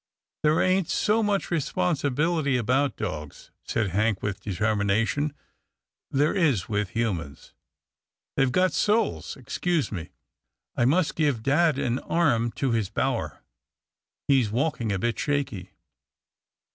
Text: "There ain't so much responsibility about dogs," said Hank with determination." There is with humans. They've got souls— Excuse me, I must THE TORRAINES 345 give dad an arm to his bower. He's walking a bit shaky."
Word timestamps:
"There 0.41 0.59
ain't 0.59 0.89
so 0.89 1.21
much 1.21 1.51
responsibility 1.51 2.57
about 2.57 2.95
dogs," 2.95 3.51
said 3.63 3.89
Hank 3.89 4.23
with 4.23 4.41
determination." 4.41 5.31
There 6.19 6.33
is 6.33 6.67
with 6.67 6.89
humans. 6.97 7.53
They've 8.35 8.51
got 8.51 8.73
souls— 8.73 9.35
Excuse 9.37 9.91
me, 9.91 10.09
I 10.75 10.85
must 10.85 11.17
THE 11.17 11.25
TORRAINES 11.25 11.41
345 11.43 11.75
give 11.75 11.77
dad 11.77 11.85
an 11.85 11.99
arm 12.11 12.51
to 12.53 12.71
his 12.71 12.89
bower. 12.89 13.43
He's 14.27 14.49
walking 14.49 14.91
a 14.91 14.97
bit 14.97 15.19
shaky." 15.19 15.69